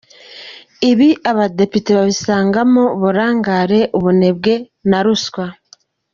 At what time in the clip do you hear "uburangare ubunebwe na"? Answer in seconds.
2.95-4.99